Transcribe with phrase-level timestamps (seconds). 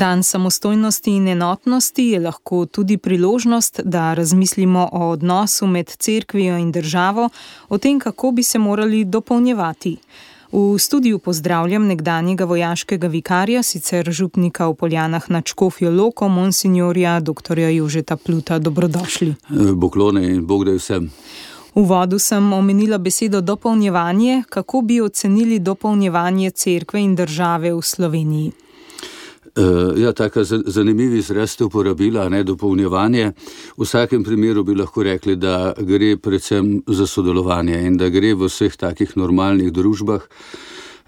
[0.00, 6.72] Dan samostojnosti in enotnosti je lahko tudi priložnost, da razmislimo o odnosu med cerkvijo in
[6.72, 7.28] državo,
[7.68, 9.96] o tem, kako bi se morali dopolnjevati.
[10.52, 17.58] V studiu pozdravljam nekdanjega vojaškega vikarja, sicer župnika v Poljanah na Čkofijo Loko, monsignorja dr.
[17.58, 18.58] Jožeta Pluta.
[18.58, 19.34] Dobrodošli.
[19.74, 21.10] Boklone in bog da vsem.
[21.74, 24.42] V vodu sem omenila besedo dopolnjevanje.
[24.48, 28.52] Kako bi ocenili dopolnjevanje cerkve in države v Sloveniji?
[29.56, 33.32] Uh, ja, tako zanimivi izraz ste uporabila, ne dopolnjevanje.
[33.76, 38.46] V vsakem primeru bi lahko rekli, da gre predvsem za sodelovanje in da gre v
[38.46, 40.28] vseh takih normalnih družbah.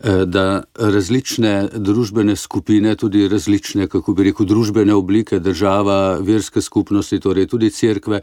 [0.02, 7.20] Eh, da različne družbene skupine, tudi različne, kako bi rekel, družbene oblike, država, verske skupnosti,
[7.22, 8.18] torej tudi crkve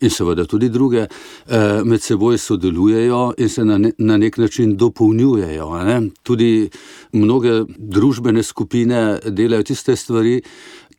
[0.00, 5.84] in seveda tudi druge, eh, med seboj sodelujejo in se na nek način dopolnjujejo.
[5.84, 6.10] Ne?
[6.22, 6.68] Tudi
[7.12, 10.40] mnoge družbene skupine delajo tiste stvari.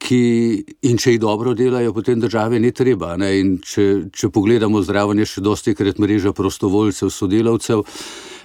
[0.01, 3.13] Ki, in če jih dobro delajo, potem države ni treba.
[3.61, 7.83] Če, če pogledamo zdravljenje, še dosti krat mreža prostovoljcev, sodelavcev.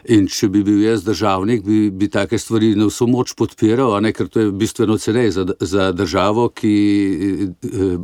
[0.08, 4.12] In če bi bil jaz državnik, bi, bi take stvari na vso moč podpiral, ne,
[4.14, 6.74] ker to je bistveno ceneje za, za državo, ki
[7.48, 7.96] eh,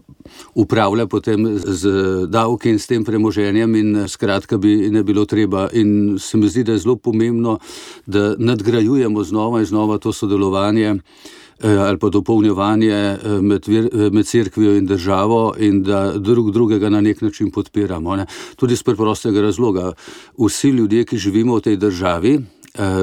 [0.58, 1.92] upravlja potem z
[2.32, 5.68] davki in s tem premoženjem, in skratka bi ne bilo treba.
[5.78, 7.58] In se mi zdi, da je zelo pomembno,
[8.06, 10.96] da nadgrajujemo znova in znova to sodelovanje.
[11.60, 16.88] Eh, ali pa dopolnjevanje eh, med, eh, med crkvijo in državo, in da drug drugega
[16.88, 18.16] na nek način podpiramo.
[18.16, 18.26] Ne.
[18.56, 19.92] Tudi iz preprostega razloga.
[20.38, 22.40] Vsi ljudje, ki živimo v tej državi,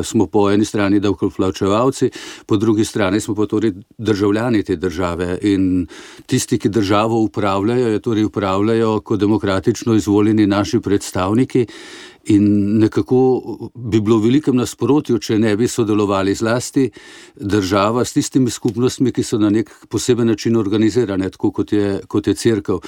[0.03, 2.09] smo po eni strani davkoplačevalci,
[2.45, 5.37] po drugi strani smo pa torej državljani te države.
[5.41, 5.85] In
[6.25, 11.67] tisti, ki državo upravljajo, torej upravljajo kot demokratično izvoljeni naši predstavniki.
[12.29, 13.19] In nekako
[13.75, 16.85] bi bilo v velikem nasprotju, če ne bi sodelovali zlasti
[17.35, 22.27] država s tistimi skupnostmi, ki so na nek poseben način organizirane, tako kot je, kot
[22.27, 22.79] je crkva.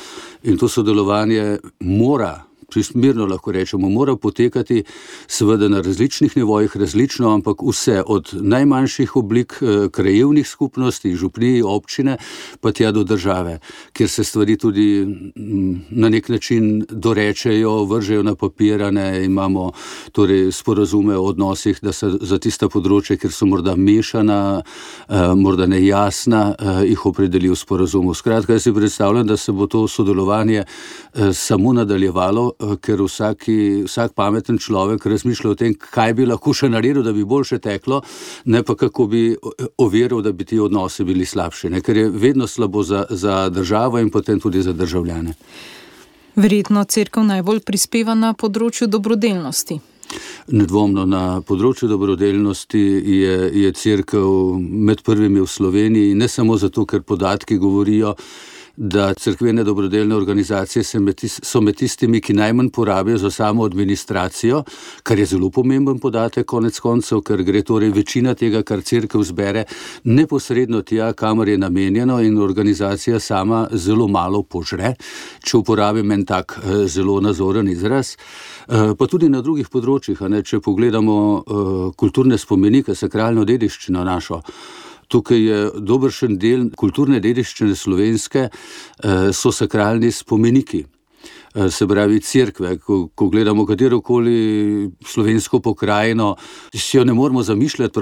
[0.44, 2.36] In to sodelovanje mora
[2.72, 4.84] čisto mirno lahko rečemo, mora potekati,
[5.28, 12.18] seveda na različnih nivojih, različno, ampak vse od najmanjših oblik eh, krajevnih skupnosti, župniji, občine,
[12.62, 13.60] pa tja do države,
[13.94, 19.72] kjer se stvari tudi mm, na nek način dorečejo, vržejo na papirane, imamo
[20.12, 25.68] torej sporazume o odnosih, da se za tista področja, kjer so morda mešana, eh, morda
[25.68, 28.14] nejasna, eh, jih opredeli v sporazumu.
[28.14, 30.64] Skratka, jaz si predstavljam, da se bo to sodelovanje
[31.34, 32.52] samo nadaljevalo,
[32.82, 37.26] ker vsaki, vsak pameten človek razmišlja o tem, kaj bi lahko še naredil, da bi
[37.26, 38.02] boljše teklo,
[38.46, 39.24] ne pa kako bi
[39.78, 41.82] overil, da bi ti odnosi bili slabši, ne?
[41.82, 45.36] ker je vedno slabo za, za državo in potem tudi za državljane.
[46.36, 49.82] Verjetno crkva najbolj prispeva na področju dobrodelnosti.
[50.52, 52.80] Nedvomno na področju dobrodelnosti
[53.16, 54.22] je, je crkva
[54.60, 58.16] med prvimi v Sloveniji, ne samo zato, ker podatki govorijo,
[58.78, 60.84] da crkvene dobrodelne organizacije
[61.44, 64.64] so med tistimi, ki najmanj porabijo za samo administracijo,
[65.04, 69.66] kar je zelo pomemben podatek, konec koncev, ker gre torej večina tega, kar crkva zbere,
[70.04, 74.96] neposredno tja, kamor je namenjeno, in organizacija sama zelo malo požre,
[75.44, 78.16] če uporabim en tak eh, zelo nazoren izraz.
[78.68, 84.42] Eh, pa tudi na drugih področjih, ne, če pogledamo uh, kulturne spomenike, sakralno dediščino našo.
[85.12, 90.86] Tukaj je dobršen del kulturne dediščine slovenske, eh, so sakralni spomeniki.
[91.54, 92.78] Eh, se pravi, crkve.
[92.80, 96.36] Ko, ko gledamo katero koli slovensko pokrajino,
[96.74, 98.00] si jo ne moremo zamišljati,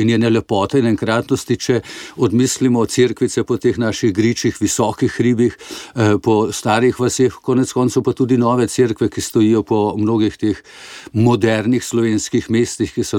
[0.00, 1.80] in je ne lepote in enkratnosti, če
[2.16, 5.56] odmislimo crkvice po teh naših gričih, visokih hribih,
[5.96, 10.60] eh, po starih vaseh, konec koncev pa tudi nove crkve, ki stojijo po mnogih teh
[11.12, 13.18] modernih slovenskih mestih, ki so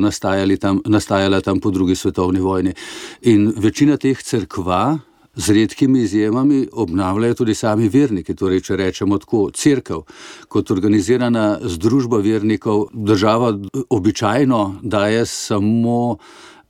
[0.60, 2.74] tam, nastajala tam po drugi svetovni vojni.
[3.22, 5.00] In večina teh crkva,
[5.36, 8.36] z redkimi izjemami obnavljajo tudi sami verniki.
[8.36, 10.02] Torej, če rečemo tako, crkva
[10.48, 13.54] kot organizirana združba vernikov, država
[13.90, 16.18] običajno daje samo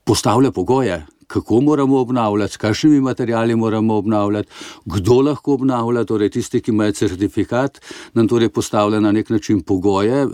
[0.03, 4.49] postavlja pogoje, kako moramo obnavljati, s kakšnimi materijali moramo obnavljati,
[4.85, 7.81] kdo lahko obnavlja, torej tisti, ki imajo certifikat,
[8.13, 10.27] nam torej postavlja na nek način pogoje.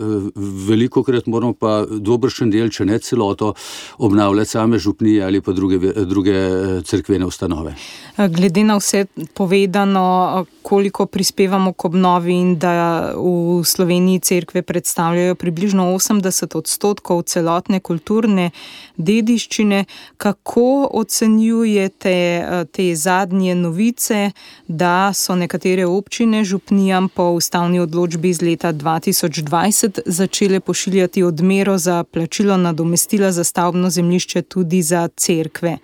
[0.68, 3.54] Veliko krat moramo pa dobršen del, če ne celoto,
[3.98, 7.74] obnavljati same župnije ali pa druge, druge eh, crkvene ustanove.
[8.16, 15.84] Glede na vse povedano, koliko prispevamo k obnovi in da v Sloveniji crkve predstavljajo približno
[15.94, 18.50] 80 odstotkov celotne kulturne
[18.96, 19.84] dediščine,
[20.16, 24.30] kako ocenjujete eh, te zadnje novice,
[24.68, 32.04] da so nekatere občine župnijam po ustavni odločbi iz leta 2020 začele pošiljati odmero za
[32.04, 35.78] plačilo nadomestila za stavbno zemljišče tudi za cerkve.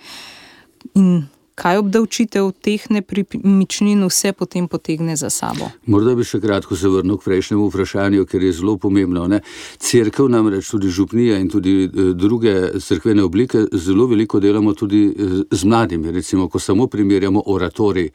[0.95, 1.27] In
[1.57, 5.71] kaj obdavčitev teh nepremičnin vse potem potegne za sabo.
[5.89, 9.25] Morda bi še kratko se vrnil k prejšnjemu vprašanju, ker je zelo pomembno.
[9.33, 9.41] Ne?
[9.81, 12.53] Cerkev namreč tudi župnija in tudi eh, druge
[12.85, 16.13] crkvene oblike zelo veliko delamo tudi eh, z mladimi.
[16.13, 18.11] Recimo, ko samo primerjamo oratori,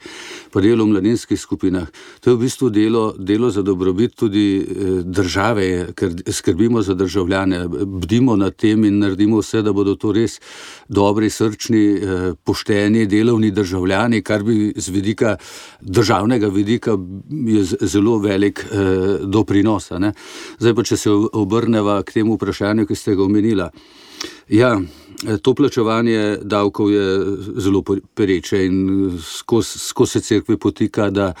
[0.54, 1.90] pa delo v mladinskih skupinah.
[2.22, 7.64] To je v bistvu delo, delo za dobrobit tudi eh, države, ker skrbimo za državljane,
[7.68, 10.38] bdimo nad tem in naredimo vse, da bodo to res
[10.88, 11.82] dobri, srčni,
[12.44, 15.36] pošteni, delovni državljani, kar bi z vidika
[15.80, 16.98] državnega vidika
[17.30, 19.92] je zelo velik eh, doprinos.
[20.58, 23.70] Zdaj pa, če se obrneva k temu vprašanju, ki ste ga omenila.
[24.48, 24.76] Ja,
[25.42, 27.26] to plačevanje davkov je
[27.56, 27.82] zelo
[28.14, 31.32] pereče in skozi sko se crkve potika, da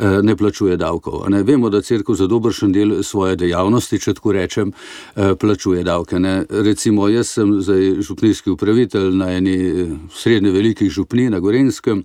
[0.00, 1.30] eh, ne plačuje davkov.
[1.30, 1.42] Ne?
[1.42, 4.72] Vemo, da crkva za dobršen del svoje dejavnosti, če tako rečem,
[5.16, 6.18] eh, plačuje davke.
[6.18, 6.44] Ne?
[6.50, 12.04] Recimo, jaz sem zdaj župnijski upravitelj na eni eh, srednje velikih župni na Gorenskem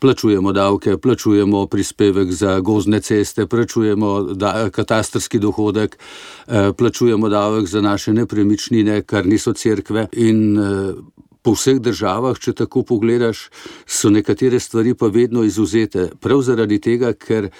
[0.00, 5.98] plačujemo davke, plačujemo prispevek za gozne ceste, plačujemo da, katastrski dohodek,
[6.46, 10.06] eh, plačujemo davek za naše nepremičnine, kar niso cerkve.
[10.12, 10.94] In eh,
[11.42, 13.48] po vseh državah, če tako pogledaš,
[13.86, 16.10] so nekatere stvari pa vedno izuzete.
[16.20, 17.50] Prav zaradi tega, ker,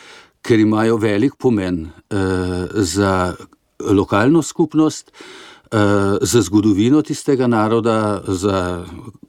[0.42, 3.34] ker imajo velik pomen eh, za
[3.80, 5.12] lokalno skupnost.
[6.22, 8.84] Za zgodovino tistega naroda, za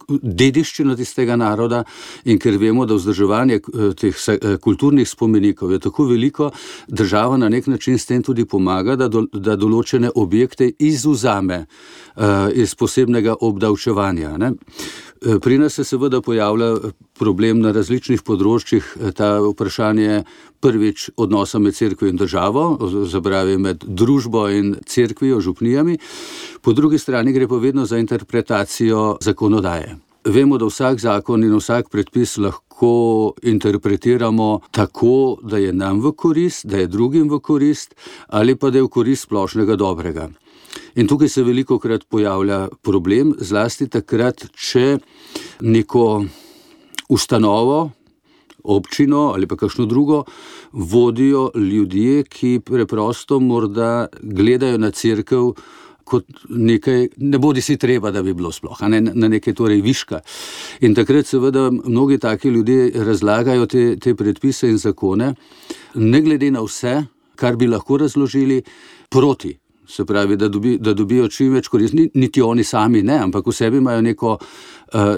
[0.09, 1.83] dediščino tistega naroda
[2.25, 6.51] in ker vemo, da vzdrževanje eh, teh eh, kulturnih spomenikov je tako veliko,
[6.87, 11.65] država na nek način s tem tudi pomaga, da, do, da določene objekte izuzame
[12.15, 14.37] uh, iz posebnega obdavčevanja.
[14.37, 14.51] Ne?
[15.19, 16.75] Pri nas se seveda pojavlja
[17.19, 18.85] problem na različnih področjih,
[19.15, 20.23] ta vprašanje
[20.63, 22.65] prvič odnosa med crkvijo in državo,
[23.11, 25.97] zabravi med družbo in crkvijo, župnijami,
[26.63, 29.97] po drugi strani gre pa vedno za interpretacijo zakonodaje.
[30.23, 36.65] Vemo, da vsak zakon in vsak predpis lahko interpretiramo tako, da je nam v korist,
[36.67, 37.95] da je drugim v korist
[38.27, 40.29] ali pa da je v korist splošnega dobrega.
[40.95, 44.97] In tukaj se veliko krat pojavlja problem, zlasti takrat, če
[45.61, 46.25] neko
[47.09, 47.89] ustanovo,
[48.63, 50.23] občino ali pa kakšno drugo
[50.71, 55.51] vodijo ljudje, ki preprosto morda gledajo na crkv
[56.09, 60.23] kot nekaj, ne bodi si treba, da bi bilo sploh, ne, na nekaj torej viška.
[60.81, 65.33] In takrat seveda mnogi taki ljudje razlagajo te, te predpise in zakone,
[65.95, 66.95] ne glede na vse,
[67.37, 68.63] kar bi lahko razložili,
[69.09, 69.53] proti
[69.89, 73.53] se pravi, da, dobi, da dobijo čim več koristi, niti oni sami ne, ampak v
[73.55, 74.35] sebi imajo neko,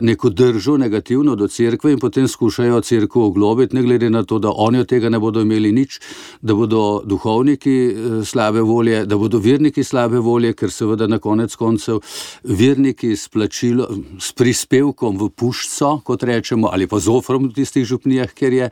[0.01, 4.51] neko držo negativno do cerkve in potem skušajo cerkev oglobiti, ne glede na to, da
[4.55, 5.99] oni od tega ne bodo imeli nič,
[6.41, 11.55] da bodo duhovniki uh, slabe volje, da bodo verniki slabe volje, ker seveda na konec
[11.55, 12.01] koncev
[12.43, 13.87] verniki s, plačilo,
[14.19, 18.69] s prispevkom v puščo, kot rečemo, ali pa z ofrom v tistih župnijah, ker je,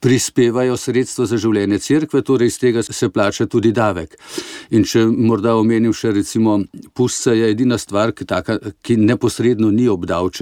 [0.00, 4.18] prispevajo sredstvo za življenje cerkve, torej iz tega se plača tudi davek.
[4.70, 6.60] In če morda omenil še recimo
[6.94, 10.33] pusca, je edina stvar, ki, taka, ki neposredno ni obdavčena.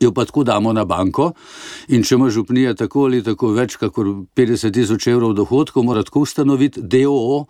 [0.00, 1.32] Jo pa tako damo na banko,
[1.88, 3.96] in če ima župnija tako ali tako več kot
[4.38, 7.44] 50 tisoč evrov dohodkov, mora tako ustanoviti DOO,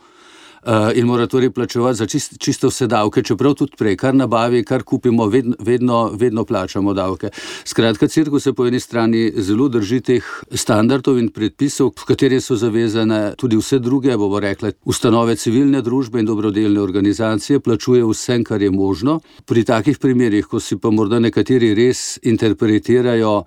[0.63, 4.65] uh, in mora torej plačevati za čist, čisto vse davke, čeprav tudi prej, kar nabavi,
[4.65, 7.31] kar kupimo, vedno, vedno, vedno plačamo davke.
[7.65, 10.25] Skratka, crkva se po eni strani zelo drži teh
[10.55, 16.21] standardov in predpisov, v katere so zavezane tudi vse druge, bomo rekli, ustanove civilne družbe
[16.21, 19.21] in dobrodelne organizacije, plačuje vse, kar je možno.
[19.47, 23.45] Pri takih primerjih, ko si pa morda nekateri res interpretirajo,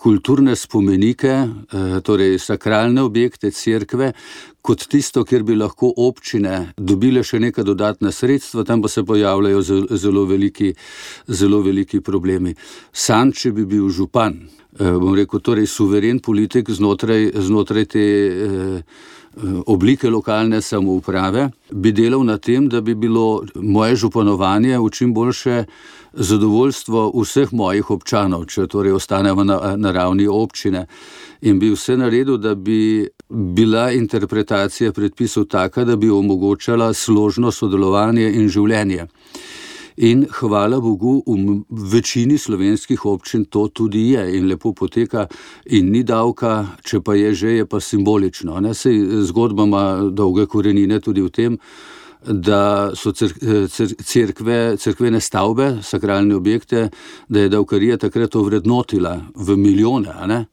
[0.00, 4.12] kulturne spomenike, eh, torej sakralne objekte, crkve,
[4.62, 9.62] kot tisto, kjer bi lahko občine dobile še neka dodatna sredstva, tam pa se pojavljajo
[9.96, 10.74] zelo veliki,
[11.28, 12.54] zelo veliki problemi.
[12.92, 14.38] Sam, če bi bil župan,
[14.78, 18.06] eh, bom rekel, torej suveren politik znotraj, znotraj te.
[18.28, 18.82] Eh,
[19.66, 25.64] oblike lokalne samouprave, bi delal na tem, da bi bilo moje županovanje v čim boljše
[26.12, 30.86] zadovoljstvo vseh mojih občanov, če torej ostanemo na, na ravni občine.
[31.42, 38.28] In bi vse naredil, da bi bila interpretacija predpisov taka, da bi omogočala složno sodelovanje
[38.28, 39.08] in življenje.
[40.02, 41.22] In hvala Bogu,
[41.70, 45.28] v večini slovenskih občin to tudi je in lepo poteka,
[45.66, 48.58] in ni davka, če pa je že, je pa simbolično.
[48.74, 48.98] Sej
[49.30, 51.58] zgodba ima dolge korenine tudi v tem,
[52.26, 56.88] da so crkve, crkvene stavbe, sakralne objekte,
[57.28, 60.46] da je davkarija takrat ovrednotila v milijone.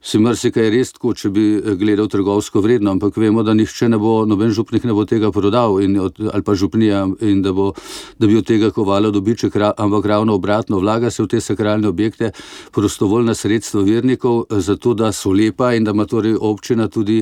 [0.00, 3.98] Si marsikaj res tako, če bi eh, gledal trgovsko vredno, ampak vemo, da nihče ne
[4.00, 7.70] bo, noben župnik ne bo tega prodal in, ali pa župnija in da, bo,
[8.18, 12.32] da bi od tega kovalo dobiček, ampak ravno obratno, vlaga se v te sakralne objekte
[12.72, 17.20] prostovoljna sredstva vernikov, eh, zato da so lepa in da ima torej občina tudi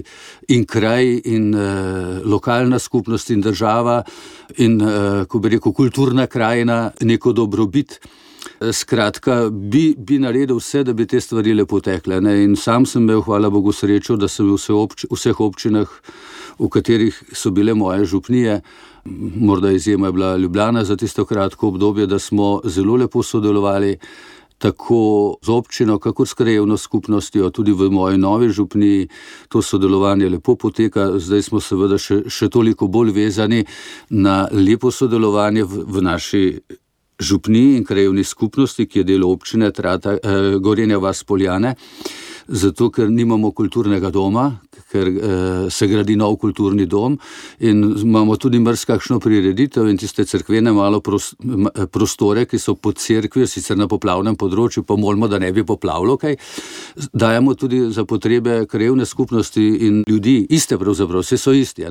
[0.49, 4.03] in kraj in eh, lokalna skupnost in država
[4.57, 7.99] in, eh, ko bi rekel, kulturna krajina neko dobrobit.
[8.59, 12.19] Skratka, bi, bi naredil vse, da bi te stvari lepo tekle.
[12.21, 12.41] Ne?
[12.43, 15.93] In sam sem imel, hvala Bogu, srečo, da sem v vse obč vseh občinah,
[16.59, 18.61] v katerih so bile moje župnije,
[19.39, 23.97] morda izjema je bila Ljubljana za tisto kratko obdobje, da smo zelo lepo sodelovali.
[24.59, 29.09] Tako z občino, kako s krajevno skupnostjo, tudi v moji novi župni,
[29.49, 31.13] to sodelovanje lepo poteka.
[31.15, 33.63] Zdaj smo seveda še, še toliko bolj vezani
[34.11, 36.43] na lepo sodelovanje v, v naši
[37.19, 41.75] župni in krajevni skupnosti, ki je del občine Trata, eh, Gorenja Vas Poljane,
[42.49, 44.61] zato ker nimamo kulturnega doma,
[44.91, 47.19] ker eh, se gradi nov kulturni dom
[47.61, 51.35] in imamo tudi mrzkakšno prireditev in tiste crkvene malo pros,
[51.93, 56.17] prostore, ki so pod crkvijo, sicer na poplavnem področju, pa molimo, da ne bi poplavilo
[56.17, 56.39] kaj.
[57.13, 61.85] Dajemo tudi za potrebe krajevne skupnosti in ljudi, iste pravzaprav, vse so isti.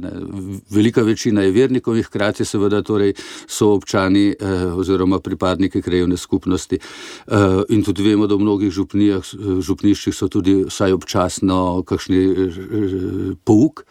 [0.70, 3.14] Velika večina je vernikov hkrati seveda torej
[3.48, 6.80] so občani eh, oziroma pripadniki krajevne skupnosti.
[7.28, 7.34] Eh,
[7.70, 9.24] in tudi vemo, da v mnogih župnijah,
[9.62, 12.60] župniščih so tudi vsaj občasno kakšni eh,
[13.44, 13.86] pouk,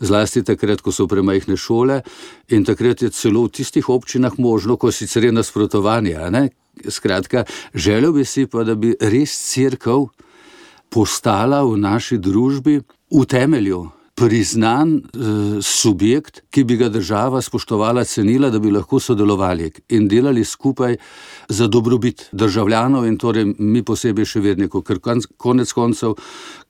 [0.00, 2.02] zlasti takrat, ko so premajhne šole,
[2.48, 6.18] in takrat je celo v tistih občinah možno, ko sicer je nasprotovanje.
[6.88, 7.44] Skratka,
[7.74, 10.06] želel bi si pa, da bi res crkva
[10.90, 12.80] postala v naši družbi
[13.10, 13.86] v temelju.
[14.18, 15.02] Priznan eh,
[15.62, 20.96] subjekt, ki bi ga država spoštovala, cenila, da bi lahko sodelovali in delali skupaj
[21.48, 24.98] za dobrobit državljanov, in torej mi posebej še vernikov, ker
[25.36, 26.16] konec koncev,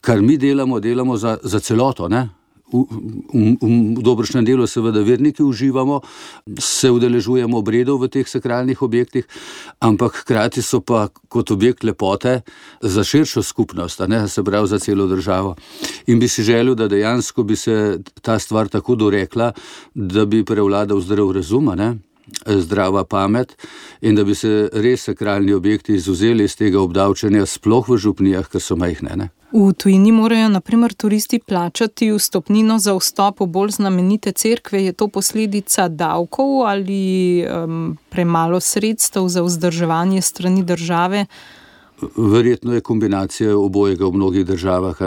[0.01, 2.07] kar mi delamo, delamo za, za celoto.
[2.07, 2.27] Ne?
[2.69, 2.85] V,
[3.33, 3.57] v,
[3.97, 6.01] v dobršnem delu, seveda, verniki uživamo,
[6.59, 9.25] se udeležujemo obredov v teh sakralnih objektih,
[9.81, 12.41] ampak hkrati so pa kot objekt lepote
[12.81, 15.55] za širšo skupnost, ne se pravi za celo državo.
[16.07, 19.51] In bi si želel, da dejansko bi se ta stvar tako dorekla,
[19.95, 22.08] da bi prevladal zdrav razum, ne?
[22.45, 23.55] Zdrava pamet
[24.01, 28.61] in da bi se res sakralni objekti izuzeli iz tega obdavčanja, sploh v župnijah, ker
[28.61, 29.15] so majhne.
[29.15, 29.29] Ne?
[29.51, 34.83] V tujini morajo naprimer turisti plačati vstopnino za vstop v bolj znamenite cerkve.
[34.83, 41.25] Je to posledica davkov ali um, premalo sredstev za vzdrževanje strani države?
[42.15, 44.97] Verjetno je kombinacija obojega v mnogih državah.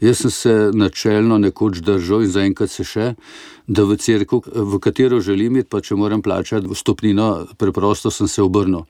[0.00, 3.12] Jaz sem se načelno nekoč držal in zaenkrat se še,
[3.66, 8.42] da v crkvu, v katero želim iti, pa če moram plačati vstopnino, preprosto sem se
[8.42, 8.84] obrnil.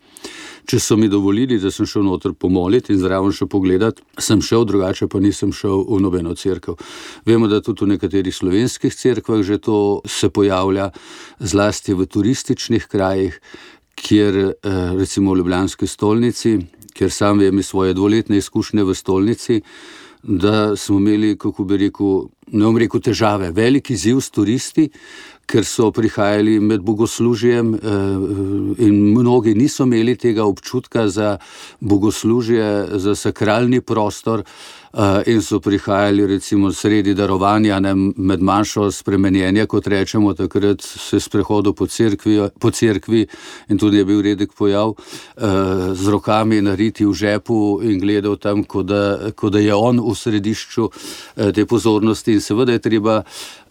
[0.64, 4.64] Če so mi dovolili, da sem šel noter pomoliti in zraven še pogledati, sem šel,
[4.64, 6.78] drugače pa nisem šel v nobeno crkvo.
[7.28, 10.90] Vemo, da tudi v nekaterih slovenskih crkvah že to se pojavlja,
[11.38, 13.36] zlasti v turističnih krajih,
[13.94, 14.54] kjer eh,
[14.96, 16.58] recimo v Ljubljanski stolnici
[16.94, 19.60] ker sam vem iz svoje dvoletne izkušnje v stolnici,
[20.22, 22.22] da smo imeli, kako bi rekel,
[22.52, 24.88] ne bom rekel težave, veliki ziv s turisti,
[25.46, 27.80] ker so prihajali med bogoslužjem eh,
[28.86, 31.36] in mnogi niso imeli tega občutka za
[31.80, 34.44] bogoslužje, za sakralni prostor.
[34.96, 41.16] Eh, in so prihajali recimo sredi darovanja, ne, med manjšo spremenjenje, kot rečemo, takrat se
[41.16, 43.26] je sprehodil po cerkvi, po cerkvi
[43.68, 45.42] in tudi je bil redek pojav, eh,
[45.94, 50.14] z rokami nariti v žepu in gledal tam, kot da, ko da je on v
[50.14, 50.88] središču
[51.36, 52.32] eh, te pozornosti.
[52.32, 53.22] In seveda je treba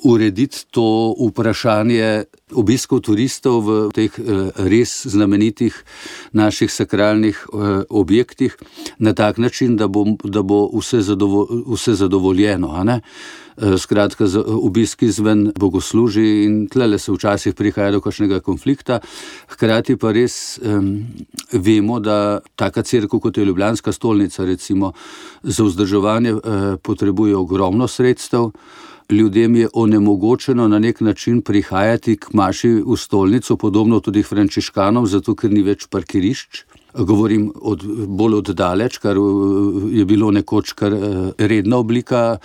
[0.03, 5.84] urediti to vprašanje obiskov turistov v teh eh, res znamenitih
[6.34, 7.48] naših sakralnih
[7.89, 8.58] objektih
[8.98, 12.74] na tak način, da bo, da bo vse, zadovo, vse zadovoljeno.
[13.58, 19.00] Eh, skratka, obiski izven bogosluži in tle se včasih prihaja do kakšnega konflikta.
[19.48, 21.05] Hkrati pa res um,
[21.51, 24.93] vemo, da taka crkva kot je Ljubljanska stolnica, recimo,
[25.43, 26.41] za vzdrževanje uh,
[26.82, 28.50] potrebuje ogromno sredstev
[29.10, 35.36] ljudem je onemogočeno na nek način prihajati k maši v stolnico, podobno tudi frančiškanom, zato
[35.36, 36.63] ker ni več parkirišč.
[36.94, 39.18] Govorim od, bolj oddaleč, kar
[39.92, 42.38] je bilo nekoč kar eh, redna oblika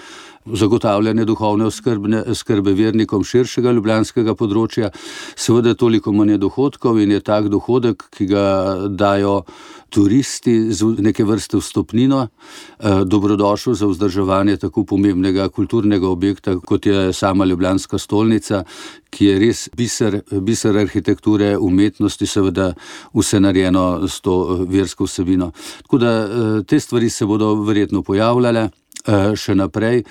[0.54, 4.92] zagotavljanja duhovne oskrbe, oskrbe vernikom širšega ljubljanskega področja.
[5.36, 8.44] Seveda je toliko manj dohodkov in je tak dohodek, ki ga
[8.88, 9.42] dajo
[9.90, 17.12] turisti z neke vrste vstopnino, eh, dobrodošel za vzdrževanje tako pomembnega kulturnega objekta, kot je
[17.12, 18.64] sama Ljubljanska stolnica,
[19.10, 22.74] ki je res biser, biser arhitekture, umetnosti, seveda
[23.14, 25.52] vse narejeno s to eh, versko vsebino.
[25.82, 28.68] Tako da eh, te stvari se bodo verjetno pojavljale.
[29.36, 30.02] Še naprej.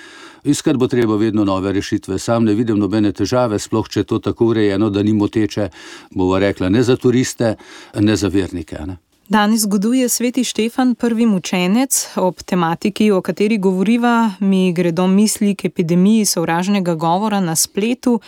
[0.44, 2.18] Iskati bo treba vedno nove rešitve.
[2.18, 5.68] Sam ne vidim nobene težave, sploh če je to tako urejeno, da ni moteče,
[6.10, 7.56] bova rekla, ne za turiste,
[7.94, 8.78] ne za vernike.
[8.86, 8.96] Ne?
[9.28, 12.16] Danes zgoduje sveti Štefan, prvi mučenec.
[12.16, 18.20] Ob tematiki, o kateri govoriva, mi gredo misli k epidemiji sovražnega govora na spletu.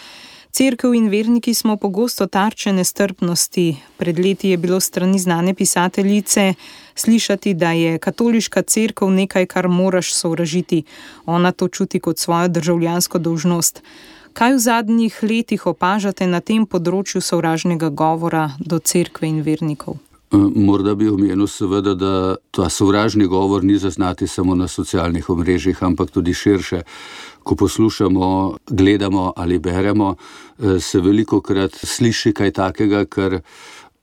[0.52, 3.76] Cerkev in verniki smo pogosto tarče nestrpnosti.
[3.96, 6.54] Pred leti je bilo strani znane pisateljice
[6.94, 10.82] slišati, da je katoliška cerkev nekaj, kar moraš sovražiti.
[11.26, 13.82] Ona to čuti kot svojo državljansko dolžnost.
[14.32, 19.98] Kaj v zadnjih letih opažate na tem področju sovražnega govora do cerkve in vernikov?
[20.30, 26.10] Morda bi omenil, seveda, da ta sovražni govor ni zaznati samo na socialnih omrežjih, ampak
[26.10, 26.82] tudi širše.
[27.42, 30.14] Ko poslušamo, gledamo ali beremo,
[30.58, 33.40] eh, se veliko krat sliši kaj takega, kar.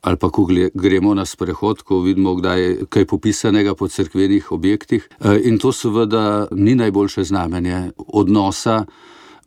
[0.01, 5.09] Ali pa, ko gremo na sprehod, ko vidimo, da je kaj popisanega po crkvenih objektih.
[5.19, 8.85] Eh, in to seveda ni najboljše znamenje odnosa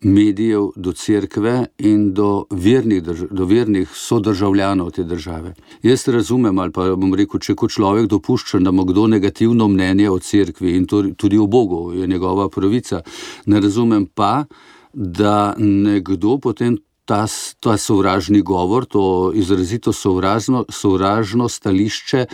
[0.05, 5.55] medijev do cerkve in do vernih, do vernih sodržavljanov te države.
[5.83, 10.11] Jaz razumem, ali pa bom rekel, če kot človek dopušča, da ima kdo negativno mnenje
[10.11, 13.03] o cerkvi in tudi o Bogu, je njegova pravica.
[13.47, 14.45] Ne razumem pa,
[14.93, 16.79] da nekdo potem.
[17.11, 17.27] Ta,
[17.61, 22.27] ta sovražni govor, to izrazito sovražno, sovražno stališče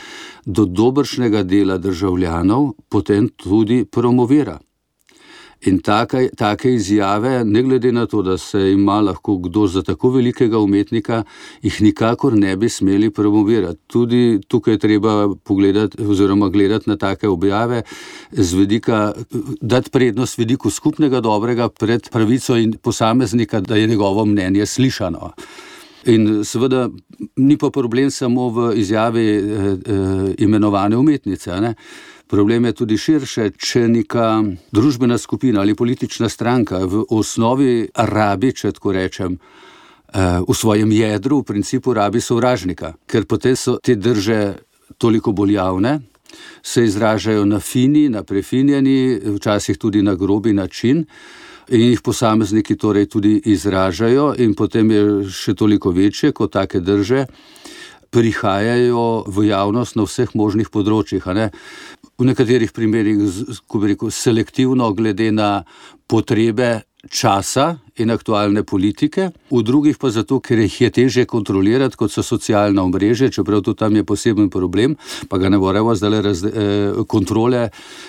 [0.45, 4.59] do dobršnega dela državljanov, potem tudi promovira.
[5.67, 10.11] In take, take izjave, ne glede na to, da se ima lahko kdo za tako
[10.15, 11.23] velikega umetnika,
[11.63, 13.81] jih nikakor ne bi smeli promovirati.
[13.87, 17.83] Tudi tukaj je treba pogledati, oziroma gledati na take objave,
[18.31, 19.13] vedika,
[19.61, 25.33] dati prednost vidiku skupnega dobrega pred pravico in posameznika, da je njegovo mnenje slišano.
[26.07, 26.89] In seveda
[27.37, 31.61] ni pa problem samo v izjavi eh, eh, imenovane umetnice.
[31.61, 31.75] Ne?
[32.27, 34.43] Problem je tudi širše, če neka
[34.75, 41.39] družbena skupina ali politična stranka v osnovi rabi, če tako rečem, eh, v svojem jedru,
[41.41, 44.57] v principu rabi sovražnika, ker potem so te drže
[44.99, 46.01] toliko bolj javne,
[46.63, 51.07] se izražajo na fini, na prefinjeni, včasih tudi na grobi način.
[51.69, 57.27] In jih posamezniki torej tudi izražajo, in potem je še toliko večje, kot take drže
[58.11, 61.27] prihajajo v javnost na vseh možnih področjih.
[62.17, 63.19] V nekaterih primerjih,
[63.69, 65.65] ko bi rekel, selektivno, glede na
[66.09, 72.13] potrebe časa in aktualne politike, v drugih pa zato, ker jih je teže kontrolirati, kot
[72.13, 74.97] so socialna omrežja, čeprav tu tam je poseben problem,
[75.29, 77.69] pa ga ne moremo zdaj le eh, kontrole,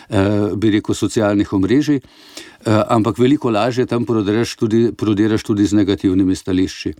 [0.09, 2.01] eh, bi rekel, socialnih omrežij.
[2.01, 6.93] Eh, ampak veliko lažje tam prodiraš tudi, prodiraš tudi z negativnimi stališči.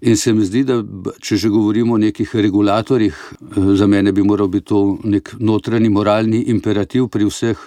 [0.00, 0.82] In se mi zdi, da
[1.20, 5.88] če že govorimo o nekih regulatorjih, eh, za mene bi moral biti to nek notranji
[5.88, 7.58] moralni imperativ pri vseh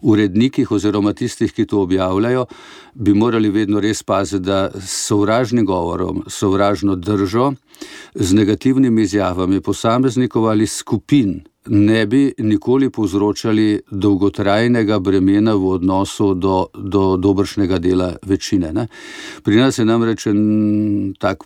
[0.00, 2.46] urednikih oziroma tistih, ki to objavljajo,
[2.94, 7.54] bi morali vedno res paziti, da sovražnim govorom, sovražno držo,
[8.14, 16.66] z negativnimi izjavami posameznikov ali skupin ne bi nikoli povzročali dolgotrajnega bremena v odnosu do,
[16.74, 18.72] do dobršnega dela večine.
[18.72, 18.86] Ne?
[19.42, 21.44] Pri nas je namreč en tak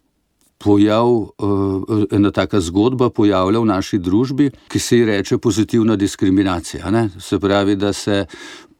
[0.59, 6.91] pojav, eh, ena taka zgodba pojavlja v naši družbi, ki se ji reče pozitivna diskriminacija.
[6.91, 7.09] Ne?
[7.21, 8.27] Se pravi, da se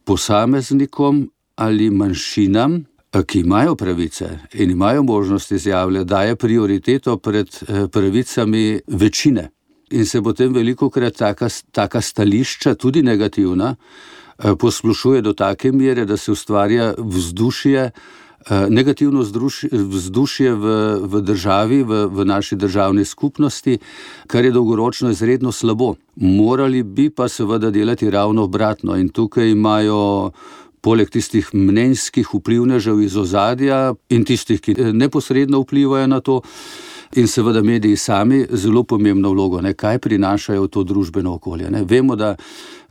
[0.03, 7.87] posameznikom ali manjšinam, eh, ki imajo pravice in imajo možnost izjavljati, daje prioriteto pred eh,
[7.87, 9.49] pravicami večine
[9.91, 16.05] in se potem veliko krat taka, taka stališča, tudi negativna, eh, poslušuje do take mere,
[16.05, 17.91] da se ustvarja vzdušje.
[18.49, 20.65] Eh, negativno vzdušje v,
[21.03, 23.77] v državi, v, v naši državni skupnosti,
[24.27, 25.95] kar je dolgoročno izredno slabo.
[26.15, 30.31] Morali bi pa seveda delati ravno obratno, in tukaj imajo,
[30.81, 36.39] poleg tistih mnenjskih vplivnežev iz ozadja in tistih, ki neposredno vplivajo na to,
[37.15, 41.69] In seveda mediji sami zelo pomembno vlogo, ne, kaj prinašajo v to družbeno okolje.
[41.73, 41.81] Ne.
[41.83, 42.35] Vemo, da,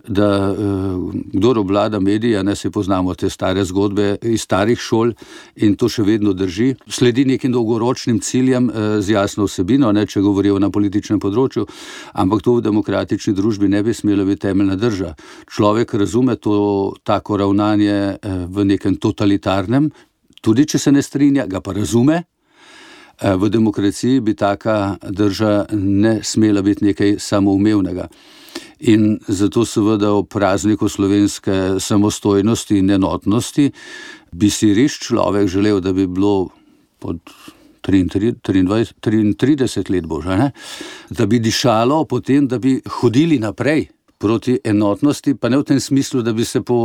[0.08, 5.12] da eh, kdo obvlada medije, ne se poznamo te stare zgodbe iz starih šol
[5.56, 6.74] in to še vedno drži.
[6.90, 11.68] Sledi nekim dolgoročnim ciljem eh, z jasno vsebino, ne, če govorijo na političnem področju,
[12.18, 15.12] ampak to v demokratični družbi ne bi smelo biti temeljna drža.
[15.46, 18.18] Človek razume to tako ravnanje eh,
[18.50, 19.92] v nekem totalitarnem,
[20.42, 22.24] tudi če se ne strinja, ga pa razume.
[23.20, 28.06] Eh, v demokraciji bi taka drža ne smela biti nekaj samoumevnega.
[28.80, 33.72] In zato, seveda, ob prazniku slovenske samostojnosti in enotnosti
[34.32, 36.48] bi si res človek želel, da bi bilo
[36.98, 37.18] pod
[37.82, 38.68] 33
[39.90, 40.50] let, božje,
[41.10, 43.88] da bi dišalo potem, da bi hodili naprej.
[44.18, 46.76] Proti enotnosti, pa ne v tem smislu, da bi se po,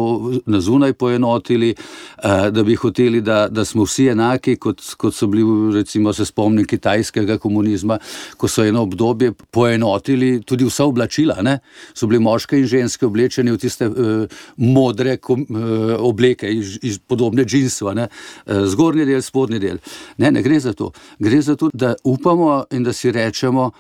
[0.46, 5.28] na zunaj poenotili, uh, da bi hoteli, da, da smo vsi enaki, kot, kot so
[5.28, 7.98] bili, recimo, se spomnim kitajskega komunizma,
[8.38, 11.40] ko so eno obdobje poenotili tudi vsa oblačila.
[11.42, 11.58] Ne?
[11.94, 17.00] So bili moški in ženske oblečeni v tiste uh, modre kom, uh, obleke, iz, iz
[17.00, 18.30] podobne džinsva, uh,
[18.70, 19.82] zgornji del, spodnji del.
[20.22, 20.92] Ne, ne gre za to.
[21.20, 23.72] Gre za to, da upamo in da si rečemo,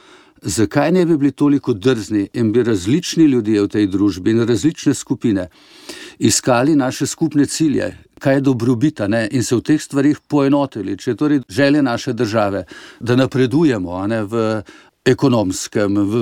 [0.43, 4.93] zakaj ne bi bili toliko drzni in bi različni ljudje v tej družbi in različne
[4.93, 5.49] skupine
[6.19, 9.27] iskali naše skupne cilje, kaj je dobrobita ne?
[9.32, 10.97] in se v teh stvarih poenotili.
[10.97, 12.65] Če je torej želja naše države,
[12.99, 14.62] da napredujemo ne, v
[15.03, 16.21] ekonomskem, v,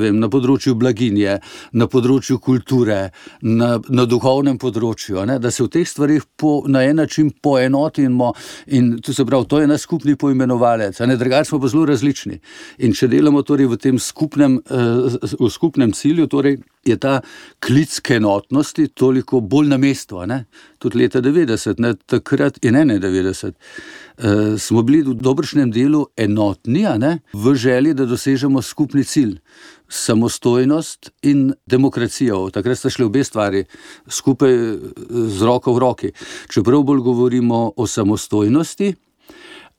[0.00, 1.36] vem, na področju blaginje,
[1.76, 3.10] na področju kulture,
[3.44, 8.32] na, na duhovnem področju, ne, da se v teh stvarih po, na en način poenotimo.
[8.72, 12.40] In to, pravi, to je naš skupni poimenovalec, a ne drugače smo pa zelo različni.
[12.86, 17.20] In če delamo torej v tem skupnem, uh, v skupnem cilju, torej je ta
[17.62, 20.22] klic k enotnosti toliko bolj na mestu.
[20.82, 26.82] Tudi leta 90, ne, takrat in 91, uh, smo bili v dobršnem delu enotni,
[27.32, 29.38] v želji, da dosežemo skupni cilj.
[29.92, 32.50] Samostojnost in demokracijo.
[32.50, 33.64] Takrat sta šli obe stvari
[34.08, 34.56] skupaj
[35.10, 36.12] z roko v roki.
[36.48, 38.94] Čeprav bolj govorimo o samostojnosti,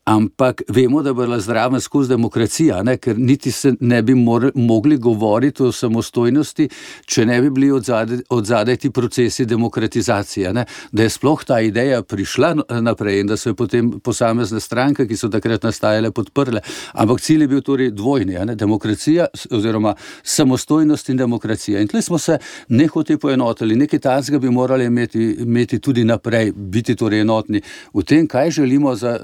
[0.06, 4.98] Ampak vemo, da bo bila zdrava skozi demokracijo, ker niti se ne bi mor, mogli
[4.98, 6.68] govoriti o samostojnosti,
[7.06, 10.52] če ne bi bili od zadaj ti procesi demokratizacije.
[10.54, 10.66] Ne?
[10.92, 15.18] Da je sploh ta ideja prišla naprej in da so jo potem posamezne stranke, ki
[15.18, 16.60] so takrat nastajale, podprle.
[16.94, 18.56] Ampak cilj je bil torej dvojni: ne?
[18.60, 21.80] demokracija oziroma samostojnost in demokracija.
[21.80, 22.38] In tukaj smo se
[22.68, 27.64] nehoti poenotili, nekaj tazga bi morali imeti, imeti tudi naprej, biti torej enotni
[27.94, 29.16] v tem, kaj želimo za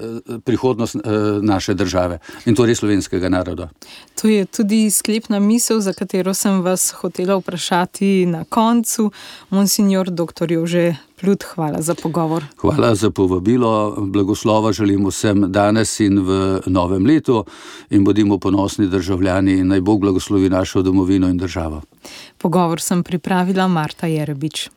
[0.44, 1.02] prihodnost prihodnost uh,
[1.42, 3.68] naše države in torej slovenskega naroda.
[4.22, 9.10] To je tudi sklepna misel, za katero sem vas hotela vprašati na koncu.
[9.50, 10.52] Monsignor dr.
[10.52, 12.44] Jože Plut, hvala za pogovor.
[12.56, 13.96] Hvala za povabilo.
[14.00, 17.44] Blagoslova želim vsem danes in v novem letu
[17.90, 21.82] in bodimo ponosni državljani in naj Bog blagoslovi našo domovino in državo.
[22.38, 24.70] Pogovor sem pripravila Marta Jerebič.